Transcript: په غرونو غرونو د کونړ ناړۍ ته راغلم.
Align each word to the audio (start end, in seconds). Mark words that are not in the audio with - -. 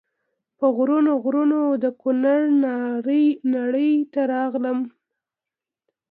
په 0.57 0.65
غرونو 0.75 1.11
غرونو 1.23 1.61
د 1.83 1.85
کونړ 2.01 2.39
ناړۍ 3.45 3.93
ته 4.13 4.21
راغلم. 4.33 4.79